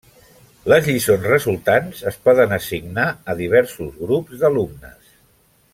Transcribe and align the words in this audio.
Les 0.71 0.87
lliçons 0.91 1.27
resultants 1.31 2.01
es 2.13 2.17
poden 2.29 2.57
assignar 2.59 3.05
a 3.35 3.39
diversos 3.43 3.95
grups 4.07 4.43
d’alumnes. 4.45 5.17